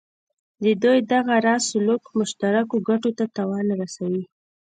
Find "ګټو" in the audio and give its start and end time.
2.89-3.09